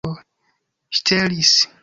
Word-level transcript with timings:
ŝtelis 1.01 1.55